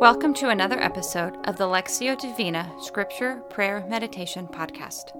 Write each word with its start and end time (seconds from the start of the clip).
Welcome 0.00 0.32
to 0.34 0.50
another 0.50 0.80
episode 0.80 1.44
of 1.48 1.56
the 1.56 1.64
Lectio 1.64 2.16
Divina 2.16 2.70
Scripture 2.80 3.42
Prayer 3.50 3.84
Meditation 3.88 4.46
Podcast. 4.46 5.10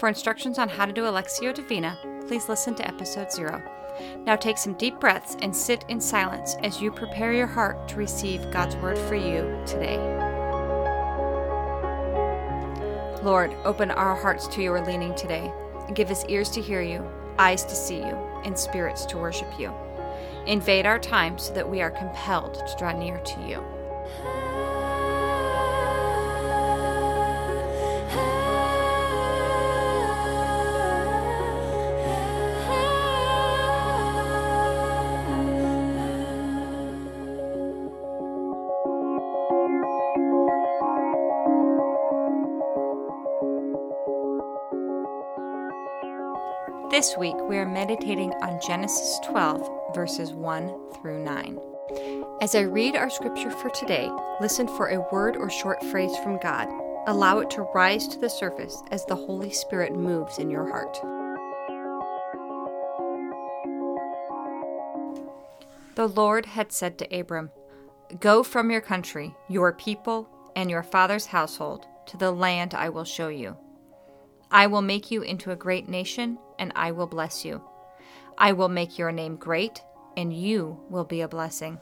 For 0.00 0.08
instructions 0.08 0.58
on 0.58 0.68
how 0.68 0.84
to 0.84 0.92
do 0.92 1.06
a 1.06 1.12
Lectio 1.12 1.54
Divina, 1.54 1.96
please 2.26 2.48
listen 2.48 2.74
to 2.74 2.88
episode 2.88 3.30
zero. 3.30 3.62
Now 4.24 4.34
take 4.34 4.58
some 4.58 4.74
deep 4.74 4.98
breaths 4.98 5.36
and 5.42 5.54
sit 5.54 5.84
in 5.88 6.00
silence 6.00 6.56
as 6.64 6.82
you 6.82 6.90
prepare 6.90 7.32
your 7.32 7.46
heart 7.46 7.86
to 7.86 7.94
receive 7.94 8.50
God's 8.50 8.74
word 8.74 8.98
for 8.98 9.14
you 9.14 9.62
today. 9.64 9.98
Lord, 13.22 13.54
open 13.64 13.92
our 13.92 14.16
hearts 14.16 14.48
to 14.48 14.60
your 14.60 14.84
leaning 14.84 15.14
today. 15.14 15.52
Give 15.94 16.10
us 16.10 16.24
ears 16.24 16.50
to 16.50 16.60
hear 16.60 16.82
you, 16.82 17.08
eyes 17.38 17.64
to 17.64 17.76
see 17.76 17.98
you, 17.98 18.18
and 18.44 18.58
spirits 18.58 19.06
to 19.06 19.18
worship 19.18 19.56
you. 19.56 19.72
Invade 20.48 20.84
our 20.84 20.98
time 20.98 21.38
so 21.38 21.54
that 21.54 21.70
we 21.70 21.80
are 21.80 21.92
compelled 21.92 22.54
to 22.54 22.76
draw 22.76 22.90
near 22.90 23.20
to 23.20 23.48
you. 23.48 23.64
This 46.96 47.14
week 47.18 47.36
we 47.48 47.58
are 47.58 47.68
meditating 47.68 48.32
on 48.42 48.58
Genesis 48.66 49.20
12, 49.26 49.68
verses 49.94 50.32
1 50.32 50.92
through 50.94 51.22
9. 51.22 51.75
As 52.38 52.54
I 52.54 52.60
read 52.60 52.96
our 52.96 53.08
scripture 53.08 53.50
for 53.50 53.70
today, 53.70 54.10
listen 54.42 54.68
for 54.68 54.88
a 54.88 55.00
word 55.10 55.38
or 55.38 55.48
short 55.48 55.82
phrase 55.84 56.14
from 56.18 56.38
God. 56.38 56.68
Allow 57.06 57.38
it 57.38 57.48
to 57.50 57.62
rise 57.74 58.06
to 58.08 58.18
the 58.18 58.28
surface 58.28 58.82
as 58.90 59.06
the 59.06 59.16
Holy 59.16 59.50
Spirit 59.50 59.94
moves 59.94 60.38
in 60.38 60.50
your 60.50 60.68
heart. 60.68 61.00
The 65.94 66.08
Lord 66.08 66.44
had 66.44 66.72
said 66.72 66.98
to 66.98 67.18
Abram, 67.18 67.50
Go 68.20 68.42
from 68.42 68.70
your 68.70 68.82
country, 68.82 69.34
your 69.48 69.72
people, 69.72 70.28
and 70.54 70.70
your 70.70 70.82
father's 70.82 71.26
household 71.26 71.86
to 72.08 72.18
the 72.18 72.32
land 72.32 72.74
I 72.74 72.90
will 72.90 73.04
show 73.04 73.28
you. 73.28 73.56
I 74.50 74.66
will 74.66 74.82
make 74.82 75.10
you 75.10 75.22
into 75.22 75.52
a 75.52 75.56
great 75.56 75.88
nation, 75.88 76.36
and 76.58 76.70
I 76.76 76.90
will 76.90 77.06
bless 77.06 77.46
you. 77.46 77.62
I 78.36 78.52
will 78.52 78.68
make 78.68 78.98
your 78.98 79.10
name 79.10 79.36
great, 79.36 79.80
and 80.18 80.34
you 80.34 80.78
will 80.90 81.04
be 81.04 81.22
a 81.22 81.28
blessing. 81.28 81.80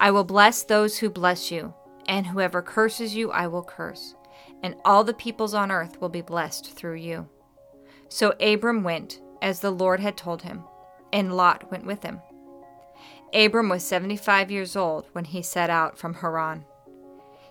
I 0.00 0.10
will 0.10 0.24
bless 0.24 0.62
those 0.62 0.96
who 0.96 1.10
bless 1.10 1.50
you, 1.50 1.74
and 2.08 2.26
whoever 2.26 2.62
curses 2.62 3.14
you, 3.14 3.30
I 3.30 3.46
will 3.46 3.62
curse, 3.62 4.14
and 4.62 4.74
all 4.82 5.04
the 5.04 5.12
peoples 5.12 5.52
on 5.52 5.70
earth 5.70 6.00
will 6.00 6.08
be 6.08 6.22
blessed 6.22 6.72
through 6.72 6.94
you. 6.94 7.28
So 8.08 8.34
Abram 8.40 8.82
went, 8.82 9.20
as 9.42 9.60
the 9.60 9.70
Lord 9.70 10.00
had 10.00 10.16
told 10.16 10.40
him, 10.40 10.64
and 11.12 11.36
Lot 11.36 11.70
went 11.70 11.84
with 11.84 12.02
him. 12.02 12.22
Abram 13.34 13.68
was 13.68 13.84
seventy 13.84 14.16
five 14.16 14.50
years 14.50 14.74
old 14.74 15.06
when 15.12 15.26
he 15.26 15.42
set 15.42 15.68
out 15.68 15.98
from 15.98 16.14
Haran. 16.14 16.64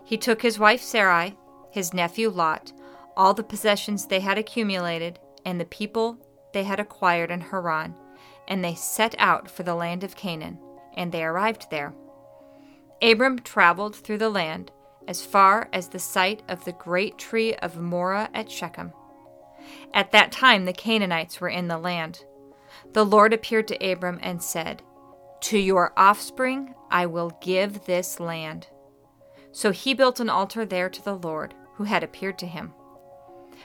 He 0.04 0.18
took 0.18 0.42
his 0.42 0.58
wife 0.58 0.82
Sarai, 0.82 1.38
his 1.70 1.94
nephew 1.94 2.30
Lot, 2.30 2.74
all 3.16 3.36
the 3.36 3.44
possessions 3.44 4.08
they 4.08 4.22
had 4.22 4.40
accumulated, 4.40 5.20
and 5.46 5.62
the 5.62 5.66
people 5.66 6.18
they 6.52 6.64
had 6.64 6.80
acquired 6.80 7.30
in 7.30 7.42
Haran, 7.42 7.94
and 8.48 8.64
they 8.64 8.74
set 8.74 9.14
out 9.20 9.52
for 9.52 9.62
the 9.62 9.76
land 9.76 10.04
of 10.04 10.16
Canaan, 10.16 10.58
and 10.98 11.12
they 11.12 11.24
arrived 11.24 11.68
there. 11.70 11.94
Abram 13.02 13.40
traveled 13.40 13.96
through 13.96 14.18
the 14.18 14.30
land 14.30 14.72
as 15.08 15.26
far 15.26 15.70
as 15.74 15.88
the 15.88 16.00
site 16.00 16.44
of 16.48 16.66
the 16.66 16.72
great 16.72 17.18
tree 17.18 17.56
of 17.56 17.78
Moreh 17.78 18.30
at 18.34 18.52
Shechem. 18.52 18.94
At 19.94 20.12
that 20.12 20.32
time 20.32 20.66
the 20.66 20.74
Canaanites 20.74 21.42
were 21.42 21.50
in 21.50 21.68
the 21.68 21.78
land. 21.78 22.24
The 22.94 23.06
Lord 23.06 23.34
appeared 23.34 23.68
to 23.70 23.92
Abram 23.92 24.20
and 24.22 24.42
said, 24.42 24.84
To 25.42 25.58
your 25.58 25.94
offspring 25.98 26.76
I 26.92 27.06
will 27.06 27.38
give 27.42 27.86
this 27.86 28.20
land. 28.20 28.68
So 29.52 29.72
he 29.72 29.94
built 29.94 30.20
an 30.20 30.30
altar 30.30 30.66
there 30.66 30.90
to 30.90 31.04
the 31.04 31.16
Lord, 31.16 31.56
who 31.76 31.86
had 31.86 32.04
appeared 32.04 32.38
to 32.40 32.46
him. 32.46 32.74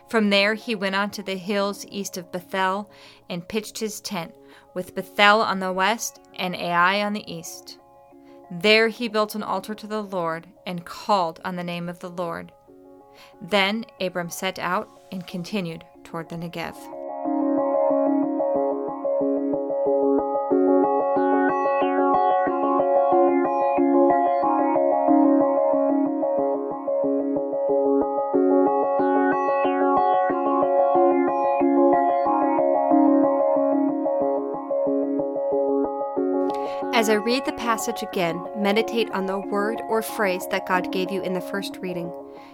From 0.09 0.31
there 0.31 0.55
he 0.55 0.75
went 0.75 0.95
on 0.97 1.11
to 1.11 1.23
the 1.23 1.37
hills 1.37 1.87
east 1.91 2.17
of 2.17 2.33
Bethel 2.33 2.91
and 3.29 3.49
pitched 3.49 3.79
his 3.79 4.01
tent, 4.01 4.35
with 4.75 4.95
Bethel 4.95 5.43
on 5.43 5.61
the 5.61 5.73
west 5.73 6.21
and 6.35 6.55
Ai 6.55 7.03
on 7.03 7.13
the 7.13 7.33
east. 7.33 7.79
There 8.51 8.89
he 8.89 9.09
built 9.09 9.35
an 9.35 9.43
altar 9.43 9.75
to 9.75 9.87
the 9.87 10.03
Lord 10.03 10.47
and 10.67 10.85
called 10.85 11.41
on 11.45 11.57
the 11.57 11.65
name 11.65 11.89
of 11.89 12.01
the 12.01 12.11
Lord. 12.11 12.53
Then 13.41 13.85
Abram 14.01 14.31
set 14.31 14.59
out 14.59 14.89
and 15.13 15.27
continued 15.27 15.85
toward 16.03 16.29
the 16.29 16.37
Negev. 16.37 16.77
As 37.05 37.11
I 37.11 37.17
read 37.17 37.45
the 37.45 37.53
passage 37.53 38.03
again, 38.03 38.43
meditate 38.57 39.11
on 39.11 39.27
the 39.27 39.39
word 39.39 39.83
or 39.91 40.01
phrase 40.01 40.47
that 40.51 40.67
God 40.67 40.91
gave 40.91 41.11
you 41.11 41.21
in 41.21 41.35
the 41.35 41.41
first 41.43 41.77
reading. 41.83 42.11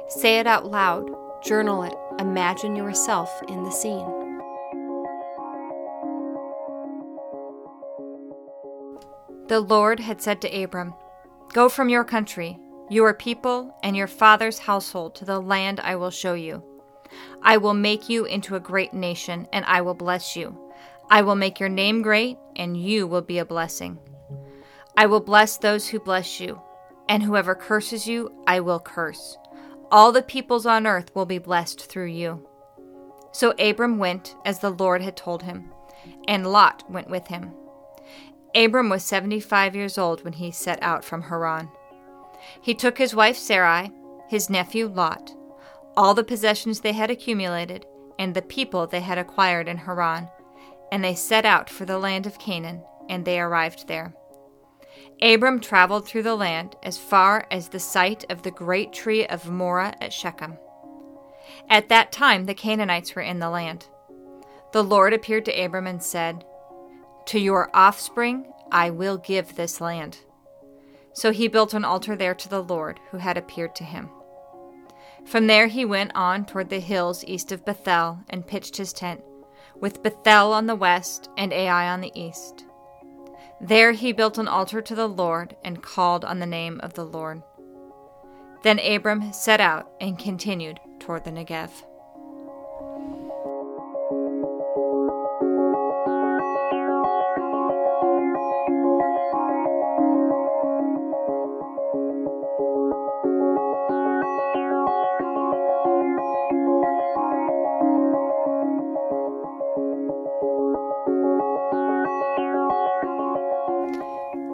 Say 0.09 0.41
it 0.41 0.47
out 0.49 0.67
loud, 0.67 1.09
journal 1.41 1.85
it, 1.85 1.95
imagine 2.19 2.75
yourself 2.75 3.31
in 3.47 3.63
the 3.63 3.71
scene. 3.71 4.09
The 9.47 9.61
Lord 9.61 10.01
had 10.01 10.21
said 10.21 10.41
to 10.41 10.63
Abram, 10.65 10.95
Go 11.53 11.69
from 11.69 11.89
your 11.89 12.03
country, 12.03 12.59
your 12.91 13.15
people, 13.15 13.73
and 13.85 13.97
your 13.97 14.09
father's 14.09 14.59
household 14.59 15.15
to 15.15 15.25
the 15.25 15.39
land 15.39 15.79
I 15.79 15.95
will 15.95 16.11
show 16.11 16.35
you. 16.35 16.65
I 17.41 17.59
will 17.59 17.75
make 17.75 18.09
you 18.09 18.25
into 18.25 18.57
a 18.57 18.61
great 18.61 18.93
nation, 18.93 19.47
and 19.53 19.65
I 19.67 19.83
will 19.83 19.95
bless 19.95 20.35
you. 20.35 20.59
I 21.09 21.23
will 21.23 21.37
make 21.37 21.61
your 21.61 21.69
name 21.69 22.03
great, 22.03 22.37
and 22.57 22.77
you 22.77 23.07
will 23.07 23.23
be 23.23 23.39
a 23.39 23.45
blessing. 23.45 24.01
I 25.01 25.07
will 25.07 25.21
bless 25.21 25.57
those 25.57 25.89
who 25.89 25.99
bless 25.99 26.41
you, 26.41 26.61
and 27.09 27.23
whoever 27.23 27.55
curses 27.55 28.07
you, 28.07 28.35
I 28.47 28.61
will 28.61 28.79
curse. 28.79 29.39
All 29.91 30.13
the 30.13 30.21
peoples 30.21 30.67
on 30.67 30.87
earth 30.87 31.11
will 31.15 31.25
be 31.25 31.39
blessed 31.39 31.87
through 31.87 32.09
you. 32.09 32.47
So 33.33 33.55
Abram 33.59 33.97
went 33.97 34.37
as 34.45 34.59
the 34.59 34.69
Lord 34.69 35.01
had 35.01 35.17
told 35.17 35.45
him, 35.45 35.73
and 36.29 36.53
Lot 36.53 36.85
went 36.91 37.09
with 37.09 37.29
him. 37.29 37.55
Abram 38.55 38.91
was 38.91 39.03
seventy 39.03 39.41
five 39.41 39.75
years 39.75 39.97
old 39.97 40.23
when 40.23 40.35
he 40.35 40.51
set 40.51 40.83
out 40.83 41.03
from 41.03 41.23
Haran. 41.23 41.71
He 42.61 42.75
took 42.75 42.99
his 42.99 43.15
wife 43.15 43.39
Sarai, 43.39 43.91
his 44.29 44.51
nephew 44.51 44.87
Lot, 44.87 45.35
all 45.97 46.13
the 46.13 46.23
possessions 46.23 46.81
they 46.81 46.93
had 46.93 47.11
accumulated, 47.11 47.87
and 48.19 48.35
the 48.35 48.43
people 48.43 48.87
they 48.87 49.01
had 49.01 49.17
acquired 49.17 49.67
in 49.67 49.79
Haran, 49.79 50.29
and 50.93 51.03
they 51.03 51.15
set 51.15 51.47
out 51.47 51.71
for 51.71 51.87
the 51.87 51.99
land 51.99 52.27
of 52.27 52.39
Canaan, 52.39 52.83
and 53.09 53.25
they 53.25 53.41
arrived 53.41 53.89
there. 53.89 54.15
Abram 55.23 55.61
traveled 55.61 56.07
through 56.07 56.23
the 56.23 56.35
land 56.35 56.77
as 56.83 56.97
far 56.97 57.47
as 57.51 57.69
the 57.69 57.79
site 57.79 58.25
of 58.31 58.43
the 58.43 58.51
great 58.51 58.93
tree 58.93 59.27
of 59.27 59.51
Moreh 59.51 59.95
at 60.01 60.13
Shechem. 60.13 60.57
At 61.69 61.89
that 61.89 62.13
time 62.13 62.47
the 62.47 62.55
Canaanites 62.55 63.15
were 63.15 63.23
in 63.23 63.39
the 63.39 63.51
land. 63.51 63.87
The 64.73 64.85
Lord 64.85 65.13
appeared 65.13 65.45
to 65.47 65.65
Abram 65.65 65.87
and 65.87 66.03
said, 66.03 66.45
To 67.27 67.39
your 67.39 67.71
offspring 67.75 68.53
I 68.73 68.91
will 68.91 69.19
give 69.19 69.57
this 69.57 69.81
land. 69.81 70.19
So 71.13 71.33
he 71.33 71.49
built 71.49 71.75
an 71.75 71.85
altar 71.85 72.17
there 72.17 72.35
to 72.35 72.49
the 72.49 72.63
Lord 72.63 73.01
who 73.11 73.19
had 73.19 73.37
appeared 73.37 73.75
to 73.77 73.85
him. 73.85 74.09
From 75.27 75.49
there 75.49 75.67
he 75.67 75.85
went 75.85 76.13
on 76.15 76.47
toward 76.47 76.71
the 76.71 76.81
hills 76.81 77.25
east 77.27 77.53
of 77.53 77.65
Bethel 77.65 78.21
and 78.31 78.47
pitched 78.47 78.77
his 78.77 78.93
tent, 78.93 79.23
with 79.75 80.03
Bethel 80.03 80.53
on 80.53 80.67
the 80.67 80.75
west 80.75 81.29
and 81.37 81.53
Ai 81.53 81.89
on 81.89 82.01
the 82.01 82.13
east. 82.15 82.65
There 83.61 83.93
he 83.93 84.13
built 84.13 84.39
an 84.39 84.49
altar 84.49 84.81
to 84.81 84.95
the 84.95 85.09
Lord 85.09 85.57
and 85.63 85.83
called 85.83 86.25
on 86.25 86.39
the 86.39 86.47
name 86.47 86.81
of 86.83 86.95
the 86.95 87.05
Lord. 87.05 87.43
Then 88.63 88.79
Abram 88.79 89.33
set 89.33 89.61
out 89.61 89.91
and 90.01 90.19
continued 90.19 90.81
toward 90.99 91.25
the 91.25 91.31
Negev. 91.31 91.71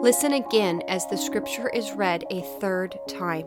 Listen 0.07 0.31
again 0.31 0.81
as 0.87 1.05
the 1.07 1.17
scripture 1.17 1.67
is 1.67 1.91
read 1.91 2.23
a 2.31 2.41
third 2.61 2.97
time. 3.09 3.45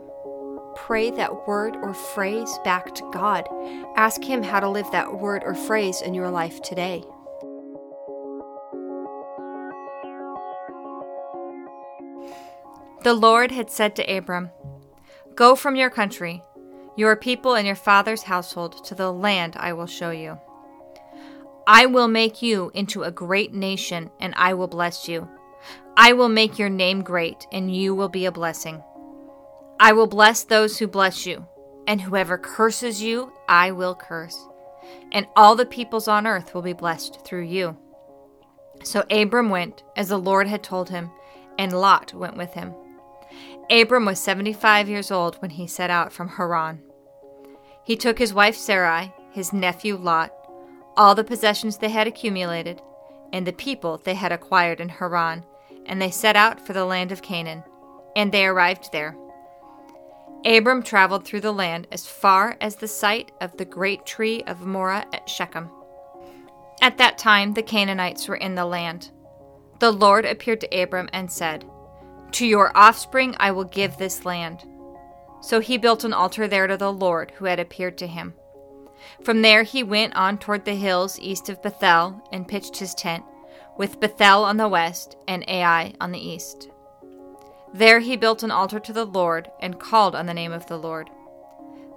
Pray 0.76 1.10
that 1.10 1.48
word 1.48 1.74
or 1.76 1.94
phrase 1.94 2.58
back 2.64 2.94
to 2.96 3.10
God. 3.14 3.48
Ask 3.96 4.22
Him 4.22 4.42
how 4.42 4.60
to 4.60 4.68
live 4.68 4.84
that 4.92 5.20
word 5.20 5.42
or 5.42 5.54
phrase 5.54 6.02
in 6.02 6.12
your 6.12 6.30
life 6.30 6.60
today. 6.60 7.02
The 13.04 13.14
Lord 13.14 13.52
had 13.52 13.70
said 13.70 13.96
to 13.96 14.02
Abram, 14.14 14.50
Go 15.34 15.56
from 15.56 15.76
your 15.76 15.88
country, 15.88 16.42
your 16.94 17.16
people, 17.16 17.54
and 17.54 17.66
your 17.66 17.74
father's 17.74 18.24
household 18.24 18.84
to 18.84 18.94
the 18.94 19.10
land 19.10 19.56
I 19.56 19.72
will 19.72 19.86
show 19.86 20.10
you. 20.10 20.38
I 21.66 21.86
will 21.86 22.08
make 22.08 22.42
you 22.42 22.70
into 22.74 23.04
a 23.04 23.10
great 23.10 23.54
nation, 23.54 24.10
and 24.20 24.34
I 24.36 24.52
will 24.52 24.68
bless 24.68 25.08
you. 25.08 25.26
I 26.02 26.14
will 26.14 26.30
make 26.30 26.58
your 26.58 26.70
name 26.70 27.02
great, 27.02 27.46
and 27.52 27.76
you 27.76 27.94
will 27.94 28.08
be 28.08 28.24
a 28.24 28.32
blessing. 28.32 28.82
I 29.78 29.92
will 29.92 30.06
bless 30.06 30.42
those 30.42 30.78
who 30.78 30.86
bless 30.86 31.26
you, 31.26 31.46
and 31.86 32.00
whoever 32.00 32.38
curses 32.38 33.02
you, 33.02 33.34
I 33.46 33.72
will 33.72 33.94
curse. 33.94 34.38
And 35.12 35.26
all 35.36 35.56
the 35.56 35.66
peoples 35.66 36.08
on 36.08 36.26
earth 36.26 36.54
will 36.54 36.62
be 36.62 36.72
blessed 36.72 37.22
through 37.26 37.42
you. 37.42 37.76
So 38.82 39.04
Abram 39.10 39.50
went, 39.50 39.82
as 39.94 40.08
the 40.08 40.16
Lord 40.16 40.46
had 40.46 40.62
told 40.62 40.88
him, 40.88 41.10
and 41.58 41.70
Lot 41.78 42.14
went 42.14 42.34
with 42.34 42.54
him. 42.54 42.72
Abram 43.70 44.06
was 44.06 44.20
75 44.20 44.88
years 44.88 45.10
old 45.10 45.36
when 45.42 45.50
he 45.50 45.66
set 45.66 45.90
out 45.90 46.14
from 46.14 46.28
Haran. 46.28 46.80
He 47.84 47.94
took 47.94 48.18
his 48.18 48.32
wife 48.32 48.56
Sarai, 48.56 49.12
his 49.32 49.52
nephew 49.52 49.96
Lot, 49.96 50.32
all 50.96 51.14
the 51.14 51.24
possessions 51.24 51.76
they 51.76 51.90
had 51.90 52.06
accumulated, 52.06 52.80
and 53.34 53.46
the 53.46 53.52
people 53.52 53.98
they 53.98 54.14
had 54.14 54.32
acquired 54.32 54.80
in 54.80 54.88
Haran, 54.88 55.44
and 55.90 56.00
they 56.00 56.10
set 56.10 56.36
out 56.36 56.58
for 56.66 56.72
the 56.72 56.86
land 56.86 57.12
of 57.12 57.20
Canaan. 57.20 57.62
And 58.16 58.32
they 58.32 58.46
arrived 58.46 58.90
there. 58.92 59.14
Abram 60.46 60.82
traveled 60.82 61.26
through 61.26 61.42
the 61.42 61.52
land 61.52 61.86
as 61.92 62.06
far 62.06 62.56
as 62.62 62.76
the 62.76 62.88
site 62.88 63.30
of 63.42 63.54
the 63.58 63.66
great 63.66 64.06
tree 64.06 64.42
of 64.46 64.64
Moreh 64.64 65.04
at 65.12 65.28
Shechem. 65.28 65.70
At 66.80 66.96
that 66.96 67.18
time, 67.18 67.52
the 67.52 67.62
Canaanites 67.62 68.26
were 68.26 68.36
in 68.36 68.54
the 68.54 68.64
land. 68.64 69.10
The 69.80 69.92
Lord 69.92 70.24
appeared 70.24 70.62
to 70.62 70.82
Abram 70.82 71.10
and 71.12 71.30
said, 71.30 71.66
to 72.32 72.46
your 72.46 72.76
offspring 72.76 73.34
I 73.38 73.50
will 73.50 73.64
give 73.64 73.96
this 73.96 74.24
land. 74.24 74.64
So 75.42 75.60
he 75.60 75.78
built 75.78 76.04
an 76.04 76.12
altar 76.12 76.46
there 76.46 76.66
to 76.66 76.76
the 76.76 76.92
Lord 76.92 77.32
who 77.36 77.46
had 77.46 77.58
appeared 77.58 77.98
to 77.98 78.06
him. 78.06 78.34
From 79.24 79.42
there 79.42 79.62
he 79.62 79.82
went 79.82 80.14
on 80.14 80.38
toward 80.38 80.64
the 80.64 80.74
hills 80.74 81.18
east 81.18 81.48
of 81.48 81.62
Bethel 81.62 82.20
and 82.32 82.46
pitched 82.46 82.76
his 82.76 82.94
tent, 82.94 83.24
with 83.80 83.98
Bethel 83.98 84.44
on 84.44 84.58
the 84.58 84.68
west 84.68 85.16
and 85.26 85.42
Ai 85.48 85.94
on 86.02 86.12
the 86.12 86.18
east. 86.18 86.68
There 87.72 88.00
he 88.00 88.14
built 88.14 88.42
an 88.42 88.50
altar 88.50 88.78
to 88.78 88.92
the 88.92 89.06
Lord 89.06 89.50
and 89.58 89.80
called 89.80 90.14
on 90.14 90.26
the 90.26 90.34
name 90.34 90.52
of 90.52 90.66
the 90.66 90.76
Lord. 90.76 91.08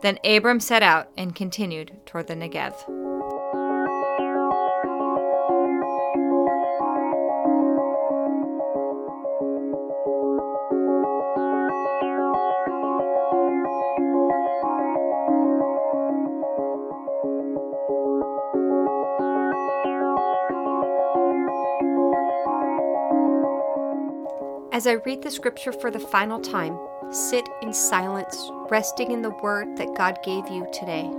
Then 0.01 0.17
Abram 0.23 0.61
set 0.61 0.81
out 0.81 1.09
and 1.17 1.35
continued 1.35 1.99
toward 2.05 2.27
the 2.27 2.35
Negev. 2.35 3.02
As 24.83 24.87
I 24.87 25.01
read 25.05 25.21
the 25.21 25.31
scripture 25.31 25.71
for 25.71 25.89
the 25.89 25.97
final 25.97 26.41
time, 26.41 26.77
sit 27.09 27.47
in 27.61 27.73
silence, 27.73 28.51
resting 28.69 29.11
in 29.11 29.21
the 29.21 29.29
word 29.29 29.77
that 29.77 29.95
God 29.95 30.19
gave 30.25 30.49
you 30.49 30.67
today. 30.73 31.09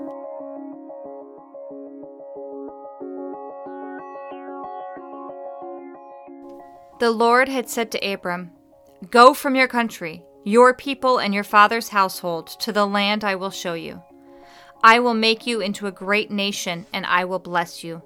The 7.01 7.11
Lord 7.11 7.49
had 7.49 7.71
said 7.71 7.91
to 7.93 8.07
Abram, 8.07 8.51
Go 9.11 9.33
from 9.33 9.57
your 9.57 9.69
country, 9.69 10.23
your 10.45 10.75
people, 10.75 11.17
and 11.19 11.33
your 11.33 11.43
father's 11.43 11.89
household 11.89 12.49
to 12.61 12.71
the 12.71 12.85
land 12.85 13.25
I 13.25 13.35
will 13.35 13.51
show 13.51 13.73
you. 13.73 14.03
I 14.83 14.99
will 14.99 15.15
make 15.15 15.47
you 15.47 15.63
into 15.63 15.87
a 15.87 15.91
great 15.91 16.31
nation, 16.31 16.85
and 16.93 17.07
I 17.07 17.25
will 17.25 17.39
bless 17.39 17.83
you. 17.83 18.03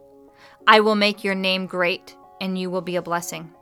I 0.69 0.79
will 0.79 0.95
make 0.95 1.25
your 1.25 1.35
name 1.35 1.67
great, 1.67 2.15
and 2.41 2.57
you 2.57 2.71
will 2.71 2.81
be 2.81 2.95
a 2.95 3.03
blessing. 3.03 3.53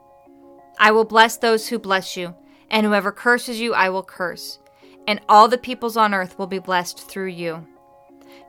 I 0.79 0.91
will 0.91 1.05
bless 1.05 1.37
those 1.37 1.67
who 1.67 1.79
bless 1.79 2.15
you, 2.15 2.35
and 2.69 2.85
whoever 2.85 3.11
curses 3.11 3.59
you, 3.59 3.73
I 3.73 3.89
will 3.89 4.03
curse. 4.03 4.59
And 5.07 5.21
all 5.27 5.47
the 5.47 5.57
peoples 5.57 5.97
on 5.97 6.13
earth 6.13 6.37
will 6.37 6.47
be 6.47 6.59
blessed 6.59 7.09
through 7.09 7.27
you. 7.29 7.65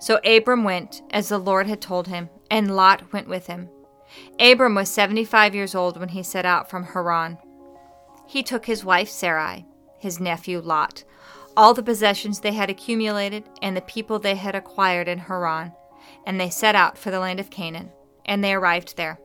So 0.00 0.20
Abram 0.24 0.64
went, 0.64 1.02
as 1.10 1.28
the 1.28 1.38
Lord 1.38 1.66
had 1.66 1.80
told 1.80 2.08
him, 2.08 2.28
and 2.50 2.74
Lot 2.74 3.12
went 3.12 3.28
with 3.28 3.46
him. 3.46 3.68
Abram 4.40 4.74
was 4.74 4.88
seventy 4.88 5.24
five 5.24 5.54
years 5.54 5.74
old 5.74 5.98
when 5.98 6.10
he 6.10 6.22
set 6.22 6.46
out 6.46 6.68
from 6.68 6.84
Haran. 6.84 7.38
He 8.26 8.42
took 8.42 8.66
his 8.66 8.84
wife 8.84 9.08
Sarai, 9.08 9.66
his 9.98 10.20
nephew 10.20 10.60
Lot, 10.60 11.04
all 11.56 11.74
the 11.74 11.82
possessions 11.82 12.40
they 12.40 12.52
had 12.52 12.70
accumulated, 12.70 13.44
and 13.62 13.76
the 13.76 13.82
people 13.82 14.18
they 14.18 14.34
had 14.34 14.54
acquired 14.54 15.08
in 15.08 15.18
Haran, 15.18 15.72
and 16.26 16.40
they 16.40 16.50
set 16.50 16.74
out 16.74 16.96
for 16.98 17.10
the 17.10 17.20
land 17.20 17.40
of 17.40 17.50
Canaan, 17.50 17.90
and 18.24 18.42
they 18.42 18.52
arrived 18.52 18.96
there. 18.96 19.18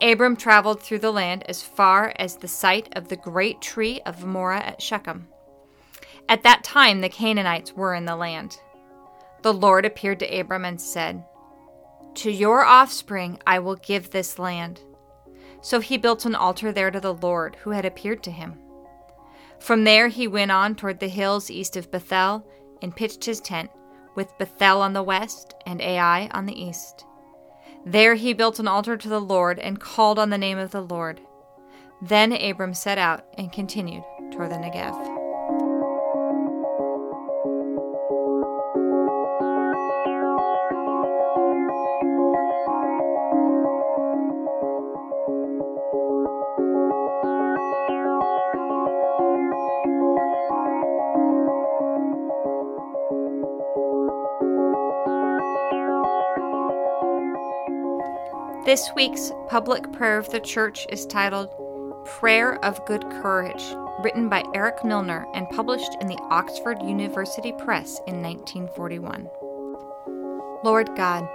Abram 0.00 0.36
traveled 0.36 0.82
through 0.82 0.98
the 0.98 1.12
land 1.12 1.44
as 1.48 1.62
far 1.62 2.12
as 2.16 2.36
the 2.36 2.48
site 2.48 2.88
of 2.96 3.08
the 3.08 3.16
great 3.16 3.62
tree 3.62 4.00
of 4.04 4.24
Moreh 4.24 4.58
at 4.58 4.82
Shechem. 4.82 5.28
At 6.28 6.42
that 6.42 6.64
time, 6.64 7.00
the 7.00 7.08
Canaanites 7.08 7.72
were 7.72 7.94
in 7.94 8.04
the 8.04 8.16
land. 8.16 8.60
The 9.42 9.54
Lord 9.54 9.86
appeared 9.86 10.18
to 10.20 10.38
Abram 10.38 10.64
and 10.64 10.80
said, 10.80 11.24
To 12.16 12.30
your 12.30 12.64
offspring 12.64 13.38
I 13.46 13.58
will 13.58 13.76
give 13.76 14.10
this 14.10 14.38
land. 14.38 14.82
So 15.62 15.80
he 15.80 15.96
built 15.96 16.26
an 16.26 16.34
altar 16.34 16.72
there 16.72 16.90
to 16.90 17.00
the 17.00 17.14
Lord 17.14 17.56
who 17.62 17.70
had 17.70 17.84
appeared 17.84 18.22
to 18.24 18.30
him. 18.30 18.58
From 19.58 19.84
there 19.84 20.08
he 20.08 20.28
went 20.28 20.50
on 20.50 20.74
toward 20.74 21.00
the 21.00 21.08
hills 21.08 21.50
east 21.50 21.76
of 21.76 21.90
Bethel 21.90 22.46
and 22.82 22.94
pitched 22.94 23.24
his 23.24 23.40
tent, 23.40 23.70
with 24.14 24.36
Bethel 24.38 24.82
on 24.82 24.92
the 24.92 25.02
west 25.02 25.54
and 25.64 25.80
Ai 25.80 26.28
on 26.32 26.44
the 26.44 26.60
east. 26.60 27.05
There 27.86 28.16
he 28.16 28.32
built 28.32 28.58
an 28.58 28.66
altar 28.66 28.96
to 28.96 29.08
the 29.08 29.20
Lord 29.20 29.60
and 29.60 29.78
called 29.78 30.18
on 30.18 30.30
the 30.30 30.36
name 30.36 30.58
of 30.58 30.72
the 30.72 30.80
Lord. 30.80 31.20
Then 32.02 32.32
Abram 32.32 32.74
set 32.74 32.98
out 32.98 33.24
and 33.38 33.52
continued 33.52 34.02
toward 34.32 34.50
the 34.50 34.56
Negev. 34.56 35.15
This 58.66 58.90
week's 58.96 59.30
public 59.46 59.92
prayer 59.92 60.18
of 60.18 60.28
the 60.30 60.40
church 60.40 60.88
is 60.90 61.06
titled 61.06 61.50
Prayer 62.04 62.56
of 62.64 62.84
Good 62.84 63.04
Courage, 63.22 63.62
written 64.02 64.28
by 64.28 64.42
Eric 64.56 64.84
Milner 64.84 65.24
and 65.34 65.48
published 65.50 65.96
in 66.00 66.08
the 66.08 66.18
Oxford 66.30 66.82
University 66.82 67.52
Press 67.52 68.00
in 68.08 68.20
1941. 68.20 69.30
Lord 70.64 70.88
God, 70.96 71.28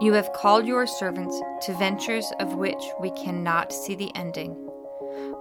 you 0.00 0.14
have 0.14 0.32
called 0.32 0.66
your 0.66 0.84
servants 0.84 1.40
to 1.64 1.74
ventures 1.74 2.32
of 2.40 2.56
which 2.56 2.82
we 3.00 3.12
cannot 3.12 3.72
see 3.72 3.94
the 3.94 4.10
ending, 4.16 4.68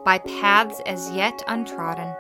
by 0.06 0.20
paths 0.20 0.82
as 0.86 1.10
yet 1.14 1.42
untrodden, 1.48 2.14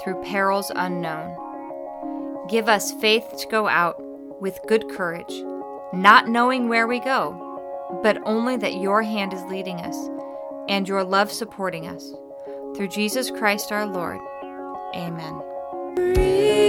through 0.00 0.22
perils 0.22 0.70
unknown. 0.76 2.46
Give 2.48 2.68
us 2.68 2.92
faith 2.92 3.34
to 3.38 3.48
go 3.48 3.66
out 3.66 4.00
with 4.40 4.60
good 4.68 4.88
courage, 4.90 5.42
not 5.92 6.28
knowing 6.28 6.68
where 6.68 6.86
we 6.86 7.00
go 7.00 7.48
but 8.02 8.18
only 8.24 8.56
that 8.56 8.80
your 8.80 9.02
hand 9.02 9.32
is 9.32 9.42
leading 9.44 9.80
us 9.80 9.96
and 10.68 10.88
your 10.88 11.04
love 11.04 11.30
supporting 11.30 11.86
us. 11.86 12.12
Through 12.76 12.88
Jesus 12.88 13.30
Christ 13.30 13.72
our 13.72 13.86
Lord. 13.86 14.20
Amen. 14.94 16.61